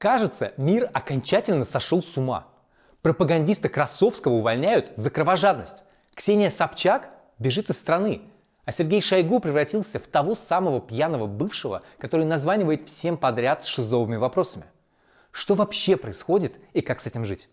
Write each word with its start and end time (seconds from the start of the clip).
Кажется, 0.00 0.54
мир 0.56 0.88
окончательно 0.92 1.64
сошел 1.64 2.02
с 2.02 2.16
ума. 2.16 2.48
Пропагандиста 3.02 3.68
Красовского 3.68 4.32
увольняют 4.32 4.92
за 4.96 5.10
кровожадность. 5.10 5.84
Ксения 6.14 6.50
Собчак 6.50 7.10
бежит 7.38 7.70
из 7.70 7.78
страны. 7.78 8.22
А 8.64 8.72
Сергей 8.72 9.00
Шойгу 9.02 9.40
превратился 9.40 9.98
в 9.98 10.06
того 10.06 10.34
самого 10.34 10.80
пьяного 10.80 11.26
бывшего, 11.26 11.82
который 11.98 12.24
названивает 12.24 12.88
всем 12.88 13.16
подряд 13.16 13.64
шизовыми 13.64 14.16
вопросами. 14.16 14.64
Что 15.32 15.54
вообще 15.54 15.96
происходит 15.96 16.58
и 16.72 16.80
как 16.80 17.00
с 17.00 17.06
этим 17.06 17.24
жить? 17.24 17.48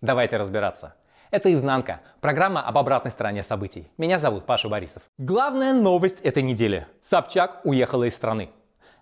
Давайте 0.00 0.36
разбираться. 0.36 0.94
Это 1.32 1.50
«Изнанка»– 1.50 2.02
программа 2.20 2.60
об 2.60 2.76
обратной 2.76 3.10
стороне 3.10 3.42
событий. 3.42 3.88
Меня 3.96 4.18
зовут 4.18 4.44
Паша 4.44 4.68
Борисов. 4.68 5.04
Главная 5.16 5.72
новость 5.72 6.20
этой 6.20 6.42
недели. 6.42 6.86
Собчак 7.00 7.62
уехала 7.64 8.04
из 8.04 8.14
страны. 8.14 8.50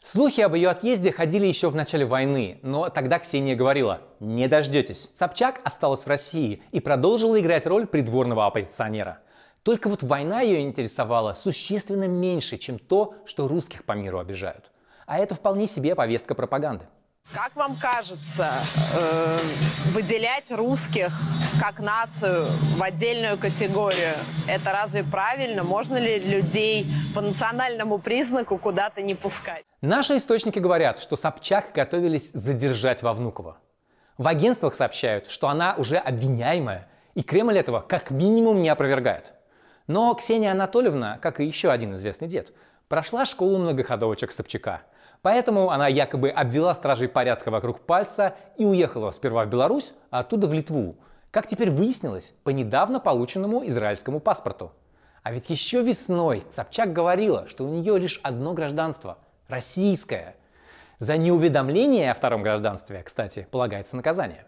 Слухи 0.01 0.41
об 0.41 0.55
ее 0.55 0.69
отъезде 0.69 1.11
ходили 1.11 1.47
еще 1.47 1.71
в 1.71 1.75
начале 1.75 2.07
войны, 2.07 2.61
но 2.63 2.89
тогда 2.89 3.19
Ксения 3.19 3.57
говорила 3.57 4.03
«не 4.21 4.47
дождетесь». 4.47 5.11
Собчак 5.13 5.61
осталась 5.65 6.05
в 6.05 6.07
России 6.07 6.63
и 6.71 6.79
продолжила 6.79 7.41
играть 7.41 7.67
роль 7.67 7.89
придворного 7.89 8.47
оппозиционера. 8.47 9.19
Только 9.65 9.89
вот 9.89 10.05
война 10.05 10.41
ее 10.41 10.61
интересовала 10.61 11.35
существенно 11.35 12.07
меньше, 12.07 12.59
чем 12.59 12.79
то, 12.79 13.15
что 13.25 13.49
русских 13.49 13.85
по 13.85 13.95
миру 13.95 14.21
обижают. 14.21 14.71
А 15.05 15.19
это 15.19 15.35
вполне 15.35 15.67
себе 15.67 15.97
повестка 15.97 16.37
пропаганды. 16.37 16.85
Как 17.33 17.55
вам 17.55 17.77
кажется, 17.77 18.51
э, 18.93 19.39
выделять 19.93 20.51
русских 20.51 21.13
как 21.61 21.79
нацию 21.79 22.49
в 22.77 22.83
отдельную 22.83 23.39
категорию, 23.39 24.15
это 24.49 24.73
разве 24.73 25.05
правильно? 25.05 25.63
Можно 25.63 25.99
ли 25.99 26.19
людей 26.19 26.87
по 27.15 27.21
национальному 27.21 28.01
признаку 28.01 28.59
куда-то 28.59 29.01
не 29.03 29.15
пускать? 29.15 29.63
Наши 29.81 30.17
источники 30.17 30.59
говорят, 30.59 30.99
что 30.99 31.15
Собчак 31.15 31.67
готовились 31.73 32.33
задержать 32.33 33.05
во 33.05 33.15
Внуково. 33.15 33.59
В 34.19 34.27
агентствах 34.27 34.75
сообщают, 34.75 35.31
что 35.31 35.49
она 35.49 35.77
уже 35.79 35.99
обвиняемая, 35.99 36.89
и 37.15 37.23
Кремль 37.23 37.59
этого 37.59 37.81
как 37.81 38.11
минимум 38.11 38.61
не 38.61 38.69
опровергает. 38.69 39.35
Но 39.87 40.13
Ксения 40.15 40.51
Анатольевна, 40.51 41.19
как 41.19 41.39
и 41.39 41.45
еще 41.45 41.71
один 41.71 41.95
известный 41.95 42.27
дед, 42.27 42.53
прошла 42.91 43.25
школу 43.25 43.57
многоходовочек 43.57 44.33
Собчака– 44.33 44.83
Поэтому 45.23 45.71
она 45.71 45.87
якобы 45.87 46.31
обвела 46.31 46.75
стражей 46.75 47.09
порядка 47.09 47.51
вокруг 47.51 47.81
пальца 47.81 48.35
и 48.57 48.65
уехала 48.65 49.11
сперва 49.11 49.45
в 49.45 49.51
Беларусь, 49.51 49.93
а 50.11 50.21
оттуда 50.21 50.47
в 50.47 50.55
Литву. 50.55 50.97
Как 51.31 51.47
теперь 51.47 51.71
выяснилось, 51.71 52.35
по 52.43 52.51
недавно 52.51 53.01
полученному 53.01 53.67
израильскому 53.67 54.19
паспорту. 54.19 54.73
А 55.23 55.33
ведь 55.33 55.51
еще 55.51 55.83
весной 55.83 56.43
Собчак 56.51 56.93
говорила, 56.95 57.47
что 57.47 57.65
у 57.65 57.69
нее 57.69 57.99
лишь 57.99 58.19
одно 58.23 58.55
гражданство– 58.55 59.19
российское. 59.49 60.37
За 60.99 61.19
неуведомление 61.19 62.11
о 62.11 62.15
втором 62.15 62.43
гражданстве, 62.43 63.03
кстати, 63.03 63.47
полагается 63.51 63.97
наказание. 63.97 64.47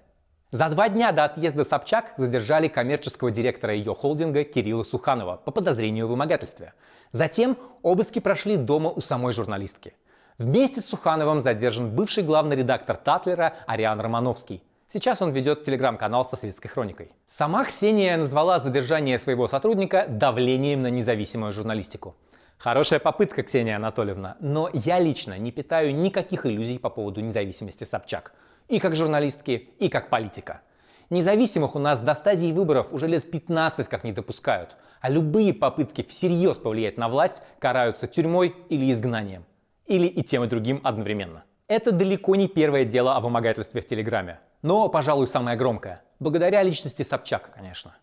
За 0.52 0.68
два 0.68 0.90
дня 0.90 1.12
до 1.12 1.24
отъезда 1.24 1.64
Собчак 1.64 2.12
задержали 2.18 2.68
коммерческого 2.68 3.30
директора 3.30 3.72
ее 3.72 3.94
холдинга 3.94 4.44
Кирилла 4.44 4.82
Суханова 4.82 5.38
по 5.38 5.50
подозрению 5.50 6.06
в 6.06 6.10
вымогательстве. 6.10 6.74
Затем 7.10 7.56
обыски 7.80 8.18
прошли 8.18 8.58
дома 8.58 8.90
у 8.90 9.00
самой 9.00 9.32
журналистки. 9.32 9.94
Вместе 10.36 10.82
с 10.82 10.84
Сухановым 10.90 11.40
задержан 11.40 11.88
бывший 11.96 12.22
главный 12.22 12.54
редактор 12.54 12.98
Татлера 12.98 13.54
Ариан 13.66 13.98
Романовский. 13.98 14.62
Сейчас 14.88 15.22
он 15.22 15.30
ведет 15.30 15.64
телеграм-канал 15.64 16.22
со 16.22 16.36
светской 16.36 16.68
хроникой. 16.68 17.12
Сама 17.26 17.64
Ксения 17.64 18.18
назвала 18.18 18.60
задержание 18.60 19.18
своего 19.18 19.48
сотрудника 19.48 20.04
давлением 20.06 20.82
на 20.82 20.88
независимую 20.90 21.54
журналистику. 21.54 22.14
Хорошая 22.58 23.00
попытка, 23.00 23.42
Ксения 23.42 23.76
Анатольевна, 23.76 24.36
но 24.38 24.68
я 24.74 25.00
лично 25.00 25.38
не 25.38 25.50
питаю 25.50 25.94
никаких 25.94 26.44
иллюзий 26.44 26.78
по 26.78 26.90
поводу 26.90 27.22
независимости 27.22 27.84
Собчак. 27.84 28.34
И 28.68 28.78
как 28.78 28.96
журналистки, 28.96 29.70
и 29.78 29.88
как 29.88 30.10
политика. 30.10 30.62
Независимых 31.10 31.76
у 31.76 31.78
нас 31.78 32.00
до 32.00 32.14
стадии 32.14 32.52
выборов 32.52 32.92
уже 32.92 33.06
лет 33.06 33.30
15 33.30 33.88
как 33.88 34.02
не 34.04 34.12
допускают, 34.12 34.76
а 35.00 35.10
любые 35.10 35.52
попытки 35.52 36.02
всерьез 36.02 36.58
повлиять 36.58 36.96
на 36.96 37.08
власть 37.08 37.42
караются 37.58 38.06
тюрьмой 38.06 38.54
или 38.70 38.90
изгнанием 38.90 39.44
или 39.86 40.06
и 40.06 40.22
тем 40.22 40.44
и 40.44 40.46
другим 40.46 40.80
одновременно. 40.84 41.44
Это 41.68 41.92
далеко 41.92 42.34
не 42.36 42.48
первое 42.48 42.84
дело 42.84 43.16
о 43.16 43.20
вымогательстве 43.20 43.80
в 43.80 43.86
Телеграме, 43.86 44.40
но, 44.62 44.88
пожалуй, 44.88 45.26
самое 45.26 45.56
громкое. 45.56 46.02
Благодаря 46.18 46.62
личности 46.62 47.02
Собчак, 47.02 47.50
конечно. 47.54 47.94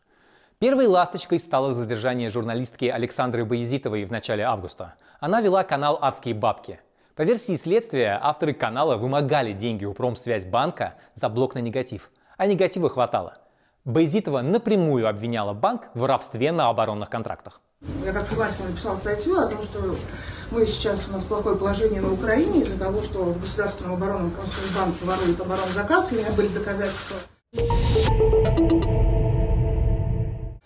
Первой 0.60 0.88
ласточкой 0.88 1.40
стало 1.40 1.74
задержание 1.74 2.30
журналистки 2.30 2.86
Александры 2.86 3.46
Боязитовой 3.46 4.06
в 4.06 4.12
начале 4.12 4.44
августа. 4.44 4.96
Она 5.20 5.42
вела 5.42 5.64
канал 5.64 5.98
«Адские 6.02 6.36
бабки». 6.36 6.80
По 7.20 7.24
версии 7.24 7.58
следствия, 7.58 8.18
авторы 8.22 8.54
канала 8.54 8.96
вымогали 8.96 9.52
деньги 9.52 9.84
у 9.84 9.94
Промсвязьбанка 9.94 10.94
за 11.16 11.28
блок 11.28 11.54
на 11.54 11.60
негатив, 11.60 12.12
а 12.38 12.46
негатива 12.46 12.90
хватало. 12.90 13.40
Боязитова 13.84 14.40
напрямую 14.40 15.06
обвиняла 15.06 15.52
банк 15.52 15.90
в 15.94 16.00
воровстве 16.00 16.54
на 16.54 16.70
оборонных 16.70 17.10
контрактах. 17.10 17.60
Я 18.06 18.14
как 18.14 18.26
фрилансер 18.26 18.66
написала 18.68 18.96
статью 18.96 19.38
о 19.38 19.48
том, 19.48 19.62
что 19.64 19.98
мы 20.52 20.66
сейчас, 20.66 21.10
у 21.10 21.12
нас 21.12 21.26
плохое 21.26 21.58
положение 21.58 22.00
на 22.00 22.14
Украине 22.14 22.62
из-за 22.62 22.80
того, 22.80 23.04
что 23.04 23.26
в 23.26 23.42
Государственном 23.42 23.96
оборонном 23.96 24.34
банке 24.74 25.04
воруют 25.04 25.42
оборонзаказ, 25.42 26.14
у 26.14 26.16
меня 26.16 26.32
были 26.32 26.48
доказательства. 26.48 27.18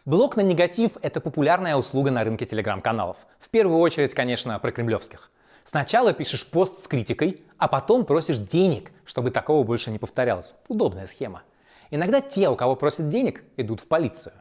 Блок 0.06 0.35
на 0.35 0.41
негатив– 0.41 0.91
это 1.02 1.20
популярная 1.20 1.78
услуга 1.78 2.12
на 2.12 2.24
рынке 2.24 2.46
телеграм-каналов. 2.46 3.18
В 3.40 3.50
первую 3.50 3.80
очередь, 3.80 4.14
конечно, 4.14 4.59
про 4.59 4.72
кремлевских. 4.72 5.31
Сначала 5.63 6.13
пишешь 6.13 6.46
пост 6.46 6.84
с 6.84 6.88
критикой, 6.88 7.44
а 7.57 7.68
потом 7.68 8.06
просишь 8.06 8.38
денег, 8.38 8.91
чтобы 9.06 9.31
такого 9.31 9.63
больше 9.63 9.91
не 9.91 9.97
повторялось. 9.97 10.56
Удобная 10.68 11.07
схема. 11.07 11.44
Иногда 11.91 12.22
те, 12.22 12.50
у 12.50 12.56
кого 12.56 12.75
просят 12.75 13.09
денег, 13.09 13.44
идут 13.56 13.79
в 13.79 13.88
полицию. 13.88 14.34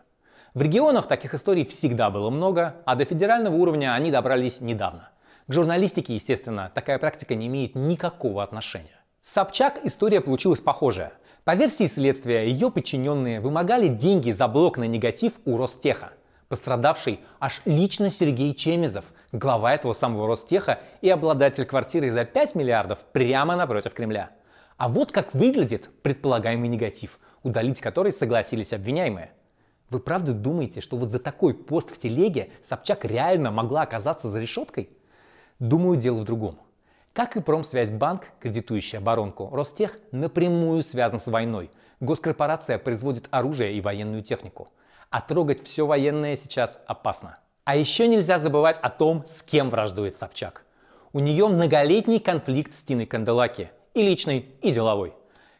В 0.55 0.63
регионах 0.63 1.07
таких 1.07 1.33
историй 1.35 1.65
всегда 1.65 2.11
было 2.11 2.29
много, 2.29 2.77
а 2.85 2.95
до 2.95 3.05
федерального 3.05 3.55
уровня 3.55 3.95
они 3.95 4.11
добрались 4.11 4.61
недавно. 4.61 5.11
К 5.47 5.53
журналистике, 5.53 6.15
естественно, 6.15 6.71
такая 6.75 6.99
практика 6.99 7.35
не 7.35 7.47
имеет 7.47 7.75
никакого 7.75 8.43
отношения. 8.43 9.01
С 9.23 9.33
Собчак 9.33 9.81
история 9.85 10.21
получилась 10.21 10.61
похожая. 10.61 11.13
По 11.45 11.55
версии 11.55 11.87
следствия, 11.87 12.47
ее 12.47 12.71
подчиненные 12.71 13.41
вымогали 13.41 13.89
деньги 13.89 14.33
за 14.33 14.49
блок 14.49 14.79
на 14.79 14.85
негатив 14.85 15.35
у 15.45 15.57
Ростеха. 15.57 16.13
Пострадавший 16.53 17.21
аж 17.41 17.63
лично 17.65 18.11
Сергей 18.11 18.55
Чемезов, 18.55 19.07
глава 19.33 19.73
этого 19.73 19.95
самого 19.95 20.27
Ростеха 20.27 20.81
и 21.01 21.09
обладатель 21.09 21.65
квартиры 21.65 22.11
за 22.11 22.27
5 22.27 22.57
миллиардов 22.57 23.07
прямо 23.11 23.57
напротив 23.57 23.95
Кремля. 23.95 24.33
А 24.77 24.89
вот 24.89 25.13
как 25.13 25.33
выглядит 25.33 25.89
предполагаемый 26.03 26.69
негатив, 26.69 27.21
удалить 27.43 27.81
который 27.81 28.13
согласились 28.13 28.75
обвиняемые– 28.75 29.31
вы 29.89 29.99
правда 29.99 30.35
думаете, 30.35 30.83
что 30.83 30.99
вот 30.99 31.11
за 31.11 31.19
такой 31.21 31.55
пост 31.55 31.91
в 31.91 31.97
телеге 31.97 32.51
Собчак 32.63 33.07
реально 33.07 33.51
могла 33.51 33.83
оказаться 33.83 34.29
за 34.29 34.39
решеткой? 34.39 34.91
Думаю, 35.59 35.97
дело 35.97 36.19
в 36.19 36.25
другом. 36.25 36.59
Как 37.15 37.37
и 37.37 37.41
Промсвязьбанк, 37.41 38.27
кредитующий 38.41 38.99
оборонку, 38.99 39.49
Ростех 39.53 39.99
напрямую 40.11 40.83
связан 40.83 41.19
с 41.19 41.29
войной. 41.29 41.71
Госкорпорация 42.01 42.79
производит 42.79 43.29
оружие 43.31 43.75
и 43.75 43.81
военную 43.81 44.23
технику. 44.23 44.69
А 45.13 45.21
трогать 45.21 45.63
все 45.63 45.87
военное 45.87 46.39
сейчас 46.39 46.81
опасно. 46.87 47.37
А 47.65 47.77
еще 47.77 48.09
нельзя 48.09 48.39
забывать 48.39 48.79
о 48.81 48.89
том, 48.89 49.27
с 49.29 49.43
кем 49.43 49.69
враждует 49.69 50.17
Собчак. 50.17 50.65
У 51.13 51.21
нее 51.21 51.49
многолетний 51.49 52.19
конфликт 52.19 52.73
с 52.73 52.83
Тиной 52.83 53.05
Канделаки. 53.05 53.71
И 53.93 54.03
личный, 54.03 54.47
и 54.63 54.73
деловой. 54.73 55.13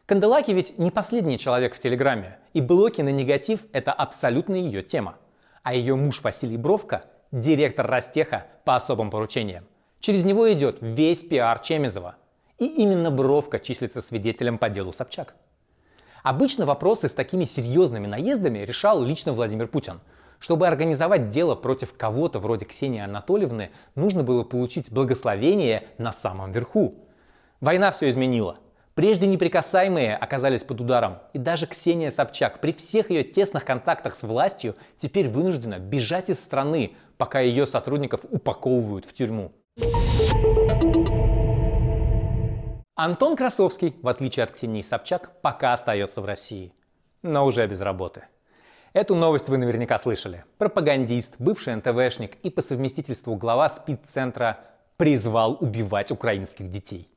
Канделаки 0.07 0.49
ведь 0.49 0.79
не 0.79 0.89
последний 0.89 1.37
человек 1.37 1.75
в 1.75 1.79
Телеграме, 1.79 2.39
и 2.53 2.61
блоки 2.61 3.01
на 3.01 3.09
негатив– 3.09 3.59
это 3.73 3.93
абсолютно 3.93 4.55
ее 4.55 4.81
тема. 4.81 5.17
А 5.61 5.75
ее 5.75 5.95
муж 5.95 6.23
Василий 6.23 6.57
Бровко– 6.57 7.05
директор 7.31 7.85
Ростеха 7.85 8.47
по 8.65 8.75
особым 8.75 9.11
поручениям. 9.11 9.65
Через 9.99 10.25
него 10.25 10.51
идет 10.51 10.79
весь 10.81 11.21
пиар 11.21 11.59
Чемизова. 11.59 12.15
И 12.57 12.65
именно 12.65 13.11
Бровко 13.11 13.59
числится 13.59 14.01
свидетелем 14.01 14.57
по 14.57 14.69
делу 14.69 14.91
Собчак. 14.91 15.35
Обычно 16.23 16.65
вопросы 16.65 17.09
с 17.09 17.13
такими 17.13 17.43
серьезными 17.43 18.07
наездами 18.07 18.59
решал 18.59 19.03
лично 19.03 19.33
Владимир 19.33 19.67
Путин. 19.67 19.99
Чтобы 20.39 20.67
организовать 20.67 21.27
дело 21.27 21.53
против 21.53 21.95
кого-то 21.97 22.39
вроде 22.39 22.65
Ксении 22.65 23.01
Анатольевны, 23.01 23.71
нужно 23.95 24.23
было 24.23 24.45
получить 24.45 24.89
благословение 24.89 25.85
на 25.97 26.13
самом 26.13 26.51
верху. 26.51 26.95
Война 27.59 27.91
все 27.91 28.07
изменила. 28.07 28.57
Прежде 28.95 29.27
неприкасаемые 29.27 30.15
оказались 30.15 30.63
под 30.63 30.79
ударом, 30.79 31.17
и 31.33 31.39
даже 31.39 31.67
Ксения 31.67 32.09
Собчак 32.09 32.61
при 32.61 32.71
всех 32.71 33.09
ее 33.09 33.23
тесных 33.23 33.65
контактах 33.65 34.15
с 34.15 34.23
властью 34.23 34.75
теперь 34.97 35.27
вынуждена 35.27 35.77
бежать 35.77 36.29
из 36.29 36.39
страны, 36.39 36.95
пока 37.17 37.41
ее 37.41 37.65
сотрудников 37.65 38.21
упаковывают 38.29 39.03
в 39.03 39.11
тюрьму. 39.11 39.51
Антон 42.95 43.35
Красовский, 43.35 43.95
в 44.03 44.07
отличие 44.07 44.43
от 44.43 44.51
Ксении 44.51 44.83
Собчак, 44.83 45.41
пока 45.41 45.73
остается 45.73 46.21
в 46.21 46.25
России, 46.25 46.73
но 47.23 47.43
уже 47.43 47.65
без 47.65 47.81
работы. 47.81 48.25
Эту 48.93 49.15
новость 49.15 49.49
вы 49.49 49.57
наверняка 49.57 49.97
слышали. 49.97 50.45
Пропагандист, 50.59 51.37
бывший 51.39 51.75
НТВшник 51.75 52.35
и 52.43 52.51
по 52.51 52.61
совместительству 52.61 53.35
глава 53.35 53.67
спид-центра 53.69 54.59
призвал 54.97 55.57
убивать 55.59 56.11
украинских 56.11 56.69
детей. 56.69 57.09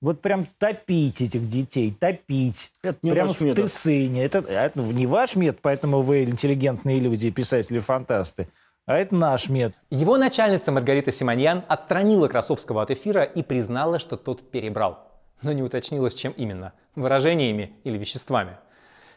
Вот 0.00 0.22
прям 0.22 0.46
топить 0.56 1.20
этих 1.20 1.50
детей, 1.50 1.92
топить. 1.92 2.72
Это 2.82 2.98
не 3.02 3.10
Прямо 3.10 3.28
ваш 3.28 3.36
в 3.36 3.40
метод. 3.42 3.64
Тысыне. 3.66 4.24
Это, 4.24 4.38
это 4.38 4.80
не 4.80 5.06
ваш 5.06 5.36
метод, 5.36 5.60
поэтому 5.60 6.00
вы 6.00 6.24
интеллигентные 6.24 7.00
люди, 7.00 7.28
писатели-фантасты. 7.30 8.48
А 8.86 8.96
это 8.96 9.14
наш 9.14 9.50
метод. 9.50 9.76
Его 9.90 10.16
начальница 10.16 10.72
Маргарита 10.72 11.12
Симоньян 11.12 11.64
отстранила 11.68 12.28
Красовского 12.28 12.80
от 12.80 12.90
эфира 12.90 13.24
и 13.24 13.42
признала, 13.42 13.98
что 13.98 14.16
тот 14.16 14.50
перебрал. 14.50 15.07
Но 15.42 15.52
не 15.52 15.62
уточнила, 15.62 16.10
с 16.10 16.14
чем 16.14 16.32
именно– 16.32 16.72
выражениями 16.94 17.72
или 17.84 17.96
веществами. 17.96 18.58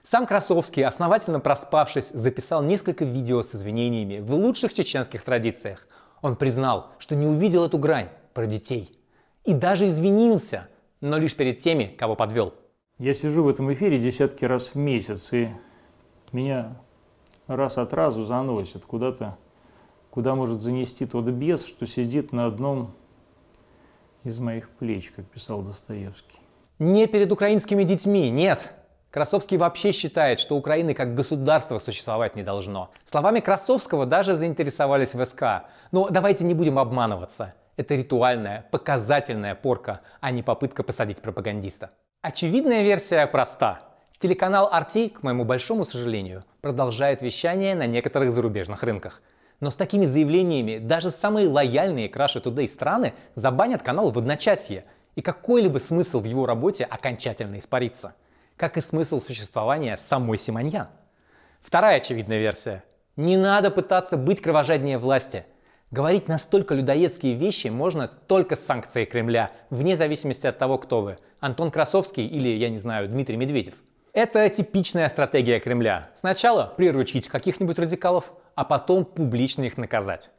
Сам 0.03 0.25
Красовский, 0.25 0.83
основательно 0.83 1.39
проспавшись, 1.39 2.09
записал 2.09 2.63
несколько 2.63 3.05
видео 3.05 3.43
с 3.43 3.53
извинениями 3.53 4.19
в 4.19 4.31
лучших 4.31 4.73
чеченских 4.73 5.23
традициях. 5.23 5.87
Он 6.21 6.35
признал, 6.35 6.91
что 6.97 7.15
не 7.15 7.27
увидел 7.27 7.65
эту 7.65 7.77
грань 7.77 8.09
про 8.33 8.45
детей. 8.45 8.97
И 9.43 9.53
даже 9.53 9.87
извинился, 9.87 10.67
но 11.01 11.17
лишь 11.17 11.35
перед 11.35 11.59
теми, 11.59 11.85
кого 11.85 12.15
подвел. 12.15 12.53
Я 12.97 13.13
сижу 13.13 13.43
в 13.43 13.49
этом 13.49 13.71
эфире 13.73 13.99
десятки 13.99 14.45
раз 14.45 14.69
в 14.69 14.75
месяц, 14.75 15.33
и 15.33 15.49
меня 16.31 16.79
раз 17.47 17.77
от 17.77 17.93
разу 17.93 18.23
заносит 18.23 18.85
куда-то, 18.85 19.37
куда 20.09 20.35
может 20.35 20.61
занести 20.61 21.05
тот 21.05 21.25
бес, 21.25 21.65
что 21.65 21.85
сидит 21.85 22.31
на 22.31 22.45
одном 22.45 22.93
из 24.23 24.39
моих 24.39 24.69
плеч, 24.69 25.11
как 25.11 25.25
писал 25.25 25.61
Достоевский. 25.61 26.39
Не 26.79 27.07
перед 27.07 27.31
украинскими 27.31 27.83
детьми, 27.83 28.29
нет. 28.29 28.73
Красовский 29.11 29.57
вообще 29.57 29.91
считает, 29.91 30.39
что 30.39 30.55
Украины 30.55 30.93
как 30.93 31.15
государство 31.15 31.79
существовать 31.79 32.35
не 32.35 32.43
должно. 32.43 32.91
Словами 33.05 33.41
Красовского 33.41 34.05
даже 34.05 34.33
заинтересовались 34.33 35.13
в 35.13 35.25
СК. 35.25 35.43
Но 35.91 36.09
давайте 36.09 36.45
не 36.45 36.53
будем 36.53 36.79
обманываться. 36.79 37.53
Это 37.75 37.95
ритуальная, 37.95 38.65
показательная 38.71 39.55
порка, 39.55 40.01
а 40.21 40.31
не 40.31 40.43
попытка 40.43 40.83
посадить 40.83 41.21
пропагандиста. 41.21 41.89
Очевидная 42.21 42.83
версия 42.83 43.27
проста. 43.27 43.81
Телеканал 44.19 44.71
RT, 44.71 45.09
к 45.09 45.23
моему 45.23 45.43
большому 45.43 45.83
сожалению, 45.83 46.45
продолжает 46.61 47.21
вещание 47.21 47.75
на 47.75 47.87
некоторых 47.87 48.31
зарубежных 48.31 48.83
рынках. 48.83 49.21
Но 49.61 49.69
с 49.69 49.75
такими 49.75 50.05
заявлениями 50.05 50.79
даже 50.79 51.11
самые 51.11 51.47
лояльные 51.47 52.09
к 52.09 52.17
Russia 52.17 52.41
Today 52.41 52.67
страны 52.67 53.13
забанят 53.35 53.83
канал 53.83 54.11
в 54.11 54.17
одночасье, 54.17 54.83
и 55.15 55.21
какой-либо 55.21 55.77
смысл 55.77 56.19
в 56.19 56.25
его 56.25 56.45
работе 56.45 56.83
окончательно 56.83 57.59
испарится. 57.59 58.15
Как 58.57 58.77
и 58.77 58.81
смысл 58.81 59.19
существования 59.19 59.97
самой 59.97 60.39
Симоньян. 60.39 60.87
Вторая 61.61 61.97
очевидная 61.97 62.39
версия. 62.39 62.83
Не 63.15 63.37
надо 63.37 63.69
пытаться 63.69 64.17
быть 64.17 64.41
кровожаднее 64.41 64.97
власти. 64.97 65.45
Говорить 65.91 66.27
настолько 66.27 66.73
людоедские 66.73 67.35
вещи 67.35 67.67
можно 67.67 68.07
только 68.07 68.55
с 68.55 68.65
санкцией 68.65 69.05
Кремля, 69.05 69.51
вне 69.69 69.95
зависимости 69.95 70.47
от 70.47 70.57
того, 70.57 70.79
кто 70.79 71.01
вы. 71.01 71.17
Антон 71.39 71.69
Красовский 71.69 72.25
или, 72.25 72.49
я 72.49 72.69
не 72.69 72.79
знаю, 72.79 73.09
Дмитрий 73.09 73.37
Медведев. 73.37 73.75
Это 74.13 74.49
типичная 74.49 75.07
стратегия 75.09 75.59
Кремля. 75.59 76.09
Сначала 76.15 76.73
приручить 76.77 77.27
каких-нибудь 77.27 77.77
радикалов, 77.77 78.33
а 78.61 78.63
потом 78.63 79.05
публично 79.05 79.63
их 79.63 79.77
наказать. 79.77 80.29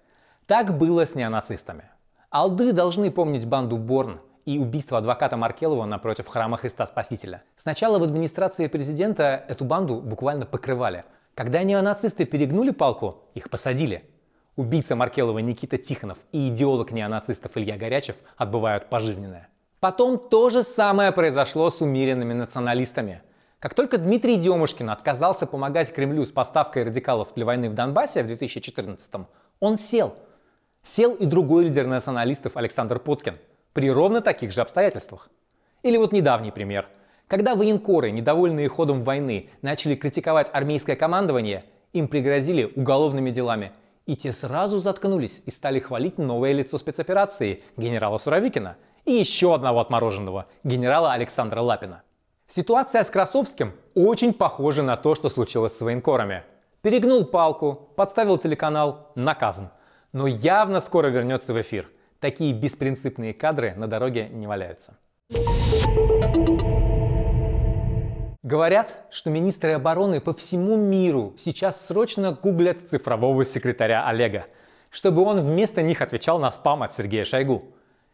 Так 0.46 0.78
было 0.78 1.04
с 1.04 1.16
неонацистами. 1.16 1.90
Алды 2.30 2.72
должны 2.72 3.10
помнить 3.10 3.48
банду 3.48 3.76
Борн 3.76 4.20
и 4.44 4.60
убийство 4.60 4.98
адвоката 4.98 5.36
Маркелова 5.36 5.86
напротив 5.86 6.28
храма 6.28 6.56
Христа 6.56 6.86
Спасителя. 6.86 7.42
Сначала 7.56 7.98
в 7.98 8.04
администрации 8.04 8.68
президента 8.68 9.44
эту 9.48 9.64
банду 9.64 9.96
буквально 9.96 10.46
покрывали. 10.46 11.04
Когда 11.34 11.64
неонацисты 11.64 12.24
перегнули 12.24 12.70
палку, 12.70 13.24
их 13.34 13.50
посадили. 13.50 14.08
Убийца 14.54 14.94
Маркелова 14.94 15.40
Никита 15.40 15.76
Тихонов 15.76 16.18
и 16.30 16.46
идеолог 16.46 16.92
неонацистов 16.92 17.56
Илья 17.56 17.76
Горячев 17.76 18.18
отбывают 18.36 18.88
пожизненное. 18.88 19.48
Потом 19.80 20.16
то 20.16 20.48
же 20.48 20.62
самое 20.62 21.10
произошло 21.10 21.70
с 21.70 21.82
умеренными 21.82 22.34
националистами. 22.34 23.20
Как 23.62 23.74
только 23.74 23.96
Дмитрий 23.96 24.38
Демушкин 24.38 24.90
отказался 24.90 25.46
помогать 25.46 25.92
Кремлю 25.92 26.26
с 26.26 26.32
поставкой 26.32 26.82
радикалов 26.82 27.32
для 27.36 27.46
войны 27.46 27.70
в 27.70 27.74
Донбассе 27.74 28.24
в 28.24 28.26
2014 28.26 29.28
он 29.60 29.78
сел. 29.78 30.16
Сел 30.82 31.14
и 31.14 31.26
другой 31.26 31.66
лидер 31.66 31.86
националистов 31.86 32.56
Александр 32.56 32.98
Поткин 32.98 33.38
при 33.72 33.88
ровно 33.88 34.20
таких 34.20 34.50
же 34.50 34.62
обстоятельствах. 34.62 35.30
Или 35.84 35.96
вот 35.96 36.10
недавний 36.10 36.50
пример. 36.50 36.88
Когда 37.28 37.54
военкоры, 37.54 38.10
недовольные 38.10 38.68
ходом 38.68 39.04
войны, 39.04 39.48
начали 39.62 39.94
критиковать 39.94 40.50
армейское 40.52 40.96
командование, 40.96 41.64
им 41.92 42.08
пригрозили 42.08 42.72
уголовными 42.74 43.30
делами. 43.30 43.70
И 44.06 44.16
те 44.16 44.32
сразу 44.32 44.80
заткнулись 44.80 45.40
и 45.46 45.52
стали 45.52 45.78
хвалить 45.78 46.18
новое 46.18 46.50
лицо 46.50 46.78
спецоперации, 46.78 47.62
генерала 47.76 48.18
Суровикина, 48.18 48.76
и 49.04 49.12
еще 49.12 49.54
одного 49.54 49.78
отмороженного, 49.78 50.46
генерала 50.64 51.12
Александра 51.12 51.60
Лапина. 51.60 52.02
Ситуация 52.54 53.02
с 53.02 53.08
Красовским 53.08 53.72
очень 53.94 54.34
похожа 54.34 54.82
на 54.82 54.98
то, 54.98 55.14
что 55.14 55.30
случилось 55.30 55.74
с 55.74 55.80
военкорами. 55.80 56.42
Перегнул 56.82 57.24
палку, 57.24 57.88
подставил 57.96 58.36
телеканал, 58.36 59.10
наказан. 59.14 59.70
Но 60.12 60.26
явно 60.26 60.82
скоро 60.82 61.06
вернется 61.06 61.54
в 61.54 61.60
эфир. 61.62 61.88
Такие 62.20 62.52
беспринципные 62.52 63.32
кадры 63.32 63.72
на 63.74 63.86
дороге 63.86 64.28
не 64.28 64.46
валяются. 64.46 64.98
Говорят, 68.42 69.06
что 69.08 69.30
министры 69.30 69.72
обороны 69.72 70.20
по 70.20 70.34
всему 70.34 70.76
миру 70.76 71.32
сейчас 71.38 71.86
срочно 71.86 72.32
гуглят 72.32 72.80
цифрового 72.80 73.46
секретаря 73.46 74.06
Олега, 74.06 74.44
чтобы 74.90 75.22
он 75.22 75.40
вместо 75.40 75.80
них 75.80 76.02
отвечал 76.02 76.38
на 76.38 76.52
спам 76.52 76.82
от 76.82 76.92
Сергея 76.92 77.24
Шойгу. 77.24 77.62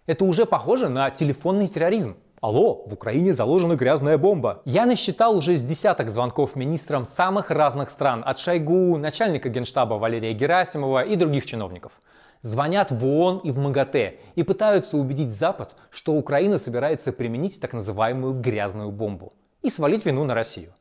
Это 0.07 0.25
уже 0.25 0.47
похоже 0.47 0.89
на 0.89 1.11
телефонный 1.11 1.67
терроризм. 1.67 2.17
Алло, 2.41 2.85
в 2.87 2.93
Украине 2.93 3.35
заложена 3.35 3.75
грязная 3.75 4.17
бомба. 4.17 4.63
Я 4.65 4.87
насчитал 4.87 5.37
уже 5.37 5.57
с 5.57 5.65
десяток 5.65 6.09
звонков 6.09 6.55
министрам 6.55 7.05
самых 7.05 7.51
разных 7.51 7.91
стран, 7.91 8.23
от 8.25 8.39
Шойгу, 8.39 8.97
начальника 8.97 9.49
генштаба 9.49 9.95
Валерия 9.95 10.33
Герасимова 10.35 11.03
и 11.03 11.17
других 11.17 11.47
чиновников. 11.47 12.01
Звонят 12.43 12.93
в 12.93 13.05
ООН 13.05 13.39
и 13.39 13.51
в 13.51 13.59
МАГАТЭ 13.59 14.21
и 14.37 14.45
пытаются 14.45 14.99
убедить 14.99 15.35
Запад, 15.35 15.75
что 15.91 16.13
Украина 16.13 16.61
собирается 16.61 17.13
применить 17.13 17.61
так 17.61 17.73
называемую 17.73 18.35
грязную 18.35 18.93
бомбу 18.93 19.33
и 19.63 19.69
свалить 19.69 20.07
вину 20.07 20.23
на 20.25 20.35
Россию. 20.35 20.73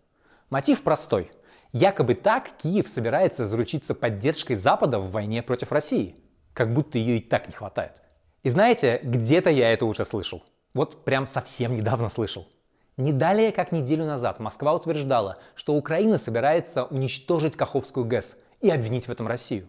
Мотив 0.51 0.83
простой. 0.83 1.31
Якобы 1.73 2.13
так 2.13 2.49
Киев 2.59 2.87
собирается 2.87 3.47
заручиться 3.47 3.95
поддержкой 3.95 4.57
Запада 4.57 4.99
в 4.99 5.09
войне 5.09 5.41
против 5.41 5.71
России. 5.71 6.17
Как 6.53 6.71
будто 6.71 6.99
ее 6.99 7.17
и 7.17 7.19
так 7.19 7.47
не 7.47 7.53
хватает. 7.53 8.03
И 8.43 8.51
знаете, 8.51 8.99
где-то 9.01 9.49
я 9.49 9.73
это 9.73 9.87
уже 9.87 10.05
слышал. 10.05 10.43
Вот 10.73 11.05
прям 11.05 11.27
совсем 11.27 11.75
недавно 11.75 12.09
слышал. 12.09 12.47
Не 12.97 13.13
далее, 13.13 13.51
как 13.51 13.71
неделю 13.71 14.05
назад, 14.05 14.39
Москва 14.39 14.73
утверждала, 14.73 15.37
что 15.55 15.75
Украина 15.75 16.17
собирается 16.17 16.85
уничтожить 16.85 17.55
Каховскую 17.55 18.05
ГЭС 18.05 18.37
и 18.59 18.69
обвинить 18.69 19.07
в 19.07 19.11
этом 19.11 19.27
Россию. 19.27 19.67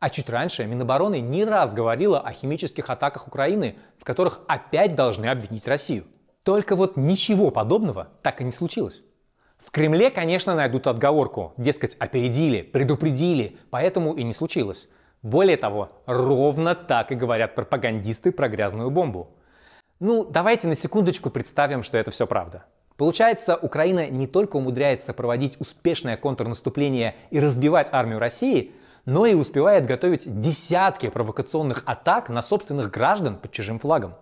А 0.00 0.10
чуть 0.10 0.30
раньше 0.30 0.66
Минобороны 0.66 1.20
не 1.20 1.44
раз 1.44 1.72
говорила 1.72 2.20
о 2.20 2.32
химических 2.32 2.90
атаках 2.90 3.26
Украины, 3.26 3.76
в 3.98 4.04
которых 4.04 4.40
опять 4.48 4.94
должны 4.94 5.26
обвинить 5.26 5.68
Россию. 5.68 6.04
Только 6.42 6.76
вот 6.76 6.96
ничего 6.96 7.50
подобного 7.50 8.08
так 8.22 8.40
и 8.40 8.44
не 8.44 8.52
случилось. 8.52 9.02
В 9.56 9.70
Кремле, 9.70 10.10
конечно, 10.10 10.54
найдут 10.54 10.86
отговорку, 10.86 11.54
дескать, 11.56 11.96
опередили, 11.98 12.60
предупредили, 12.60 13.56
поэтому 13.70 14.12
и 14.12 14.22
не 14.22 14.34
случилось. 14.34 14.90
Более 15.22 15.56
того, 15.56 15.88
ровно 16.04 16.74
так 16.74 17.12
и 17.12 17.14
говорят 17.14 17.54
пропагандисты 17.54 18.30
про 18.30 18.48
грязную 18.48 18.90
бомбу. 18.90 19.30
Ну, 20.00 20.24
давайте 20.24 20.66
на 20.66 20.74
секундочку 20.74 21.30
представим, 21.30 21.82
что 21.82 21.96
это 21.98 22.10
все 22.10 22.26
правда. 22.26 22.64
Получается, 22.96 23.56
Украина 23.56 24.08
не 24.08 24.26
только 24.26 24.56
умудряется 24.56 25.12
проводить 25.12 25.60
успешное 25.60 26.16
контрнаступление 26.16 27.14
и 27.30 27.38
разбивать 27.38 27.88
армию 27.92 28.18
России, 28.18 28.72
но 29.04 29.26
и 29.26 29.34
успевает 29.34 29.86
готовить 29.86 30.40
десятки 30.40 31.08
провокационных 31.08 31.82
атак 31.86 32.28
на 32.28 32.42
собственных 32.42 32.90
граждан 32.90 33.36
под 33.36 33.52
чужим 33.52 33.78
флагом. 33.78 34.14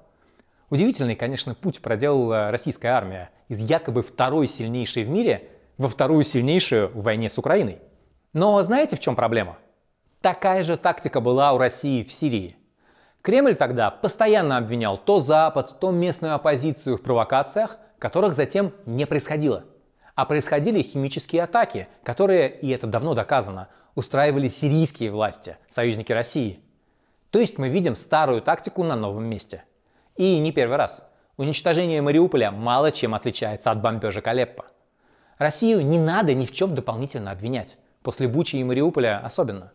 Удивительный, 0.69 1.17
конечно, 1.17 1.55
путь 1.55 1.81
проделала 1.81 2.51
российская 2.51 2.89
армия 2.89 3.31
из 3.49 3.61
якобы 3.61 4.03
второй 4.03 4.49
сильнейшей 4.49 5.05
в 5.05 5.11
мире 5.11 5.51
во 5.79 5.89
вторую 5.89 6.25
сильнейшую 6.25 6.89
в 6.89 7.03
войне 7.03 7.29
с 7.29 7.39
Украиной. 7.39 7.79
Но 8.33 8.63
знаете, 8.63 8.97
в 8.97 9.01
чем 9.01 9.17
проблема? 9.17 9.59
Такая 10.21 10.63
же 10.63 10.77
тактика 10.77 11.21
была 11.21 11.53
у 11.53 11.59
России 11.59 12.03
в 12.05 12.13
Сирии. 12.13 12.57
Кремль 13.23 13.55
тогда 13.55 13.93
постоянно 13.93 14.57
обвинял 14.57 14.99
то 14.99 15.21
Запад, 15.21 15.79
то 15.79 15.93
местную 15.93 16.35
оппозицию 16.35 16.97
в 16.97 17.03
провокациях, 17.03 17.79
которых 18.01 18.35
затем 18.35 18.73
не 18.85 19.07
происходило. 19.07 19.63
А 20.17 20.27
происходили 20.27 20.83
химические 20.83 21.45
атаки, 21.45 21.87
которые, 22.03 22.51
и 22.51 22.69
это 22.71 22.89
давно 22.89 23.15
доказано, 23.15 23.69
устраивали 23.95 24.49
сирийские 24.49 25.13
власти, 25.13 25.57
союзники 25.69 26.11
России. 26.11 26.59
То 27.31 27.39
есть 27.39 27.59
мы 27.59 27.69
видим 27.69 27.95
старую 27.95 28.43
тактику 28.43 28.83
на 28.83 28.97
новом 28.97 29.25
месте. 29.25 29.63
И 30.17 30.39
не 30.41 30.51
первый 30.51 30.77
раз. 30.77 31.09
Уничтожение 31.37 32.03
Мариуполя 32.03 32.51
мало 32.51 32.91
чем 32.91 33.15
отличается 33.15 33.71
от 33.71 33.81
бомбежек 33.81 34.27
Алеппо. 34.27 34.67
Россию 35.39 35.87
не 35.87 35.99
надо 35.99 36.35
ни 36.35 36.45
в 36.45 36.51
чем 36.51 36.75
дополнительно 36.75 37.31
обвинять. 37.31 37.79
После 38.03 38.27
Бучи 38.27 38.57
и 38.57 38.65
Мариуполя 38.65 39.21
особенно. 39.25 39.73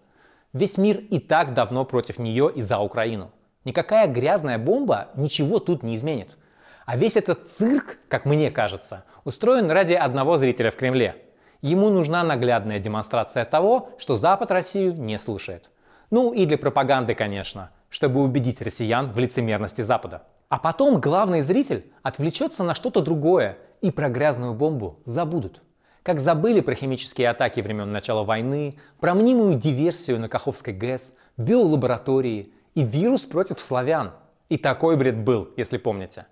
Весь 0.54 0.78
мир 0.78 0.98
и 0.98 1.20
так 1.20 1.54
давно 1.54 1.84
против 1.86 2.20
нее 2.20 2.52
и 2.54 2.62
за 2.62 2.80
Украину. 2.80 3.32
Никакая 3.66 4.08
грязная 4.08 4.58
бомба 4.58 5.10
ничего 5.16 5.60
тут 5.60 5.84
не 5.84 5.96
изменит. 5.96 6.38
А 6.86 6.96
весь 6.96 7.18
этот 7.18 7.50
цирк, 7.50 7.98
как 8.08 8.26
мне 8.26 8.50
кажется, 8.50 9.04
устроен 9.26 9.70
ради 9.70 9.94
одного 9.94 10.38
зрителя 10.38 10.72
в 10.72 10.78
Кремле. 10.78 11.22
Ему 11.62 11.90
нужна 11.90 12.24
наглядная 12.24 12.80
демонстрация 12.80 13.44
того, 13.44 13.90
что 13.98 14.16
Запад 14.16 14.52
Россию 14.52 14.94
не 14.94 15.20
слушает. 15.20 15.70
Ну 16.12 16.32
и 16.32 16.46
для 16.46 16.58
пропаганды, 16.58 17.14
конечно, 17.14 17.72
чтобы 17.90 18.22
убедить 18.22 18.62
россиян 18.62 19.12
в 19.12 19.20
лицемерности 19.20 19.82
Запада. 19.82 20.24
А 20.48 20.60
потом 20.60 21.02
главный 21.02 21.42
зритель 21.42 21.92
отвлечется 22.04 22.64
на 22.64 22.74
что-то 22.74 23.02
другое 23.02 23.58
и 23.82 23.92
про 23.92 24.08
грязную 24.08 24.54
бомбу 24.54 25.00
забудут. 25.04 25.62
Как 26.08 26.22
забыли 26.22 26.62
про 26.62 26.74
химические 26.74 27.30
атаки 27.30 27.60
времен 27.60 27.92
начала 27.92 28.24
войны, 28.24 28.78
про 29.02 29.14
мнимую 29.14 29.56
диверсию 29.56 30.22
на 30.22 30.30
Каховской 30.30 30.72
ГЭС, 30.72 31.12
биолаборатории 31.36 32.54
и 32.76 32.84
вирус 32.86 33.26
против 33.26 33.60
славян. 33.60 34.14
И 34.48 34.58
такой 34.58 34.96
бред 34.96 35.18
был, 35.18 35.50
если 35.58 35.76
помните. 35.76 36.26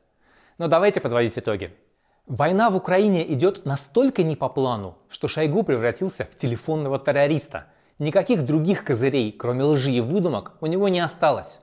Но 0.57 0.69
давайте 0.69 1.01
подводить 1.01 1.37
итоги. 1.37 1.75
Война 2.25 2.69
в 2.69 2.77
Украине 2.77 3.29
идет 3.33 3.65
настолько 3.65 4.23
не 4.23 4.37
по 4.37 4.47
плану, 4.47 4.97
что 5.09 5.27
Шойгу 5.27 5.63
превратился 5.63 6.23
в 6.23 6.35
телефонного 6.35 6.97
террориста. 6.97 7.65
Никаких 7.99 8.45
других 8.45 8.85
козырей, 8.85 9.33
кроме 9.33 9.65
лжи 9.65 9.91
и 9.91 9.99
выдумок, 9.99 10.53
у 10.61 10.67
него 10.67 10.87
не 10.87 11.01
осталось. 11.01 11.59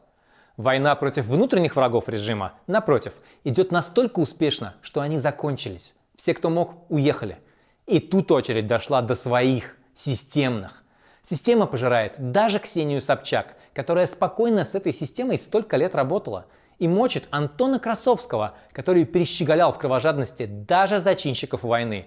Война 0.59 0.95
против 0.97 1.25
внутренних 1.25 1.77
врагов 1.77 2.11
режима, 2.11 2.53
напротив, 2.67 3.15
идет 3.43 3.73
настолько 3.73 4.19
успешно, 4.19 4.75
что 4.83 5.01
они 5.01 5.17
закончились. 5.17 5.95
Все, 6.15 6.35
кто 6.35 6.51
мог, 6.51 6.75
уехали. 6.91 7.39
И 7.87 8.01
тут 8.01 8.31
очередь 8.31 8.67
дошла 8.67 9.03
до 9.03 9.15
своих, 9.15 9.77
системных. 9.95 10.83
Система 11.23 11.67
пожирает 11.67 12.15
даже 12.19 12.59
Ксению 12.59 13.01
Собчак, 13.01 13.57
которая 13.75 14.07
спокойно 14.07 14.65
с 14.65 14.75
этой 14.75 14.93
системой 14.93 15.39
столько 15.39 15.77
лет 15.77 15.95
работала. 15.95 16.47
И 16.79 16.89
мочит 16.89 17.29
Антона 17.31 17.79
Красовского, 17.79 18.55
который 18.73 19.05
перещеголял 19.05 19.73
в 19.73 19.79
кровожадности 19.79 20.47
даже 20.47 20.99
зачинщиков 20.99 21.63
войны. 21.63 22.07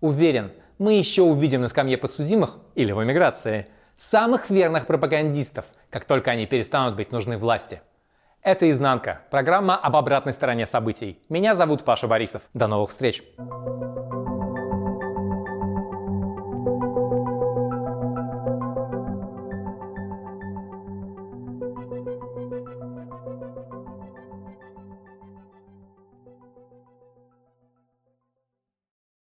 Уверен, 0.00 0.50
мы 0.78 0.94
еще 0.94 1.22
увидим 1.22 1.60
на 1.60 1.68
скамье 1.68 1.98
подсудимых 1.98 2.56
или 2.74 2.92
в 2.92 3.02
эмиграции 3.02 3.68
самых 3.96 4.50
верных 4.50 4.86
пропагандистов, 4.86 5.66
как 5.90 6.04
только 6.04 6.32
они 6.32 6.46
перестанут 6.46 6.96
быть 6.96 7.12
нужны 7.12 7.36
власти. 7.36 7.80
Это 8.42 8.70
«Изнанка»– 8.70 9.22
программа 9.30 9.76
об 9.76 9.96
обратной 9.96 10.32
стороне 10.32 10.66
событий. 10.66 11.20
Меня 11.28 11.54
зовут 11.54 11.84
Паша 11.84 12.06
Борисов. 12.06 12.42
До 12.54 12.66
новых 12.66 12.90
встреч! 12.90 13.22